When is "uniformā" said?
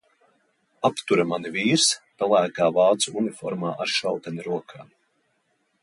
3.23-3.75